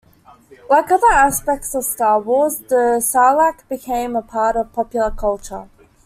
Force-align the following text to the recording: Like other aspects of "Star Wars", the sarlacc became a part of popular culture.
Like 0.67 0.89
other 0.89 1.11
aspects 1.11 1.75
of 1.75 1.83
"Star 1.83 2.19
Wars", 2.19 2.57
the 2.57 2.97
sarlacc 2.99 3.59
became 3.69 4.15
a 4.15 4.23
part 4.23 4.55
of 4.55 4.73
popular 4.73 5.11
culture. 5.11 5.69